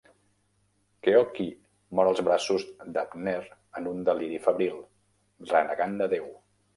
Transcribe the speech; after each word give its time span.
Keoki 1.07 1.43
mor 1.99 2.07
als 2.11 2.21
braços 2.29 2.65
d'Abner 2.95 3.35
en 3.81 3.89
un 3.91 3.99
deliri 4.07 4.39
febril, 4.47 4.81
renegant 5.53 5.95
de 6.01 6.09
Déu. 6.15 6.27